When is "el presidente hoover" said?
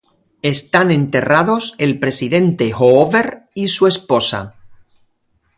1.77-3.49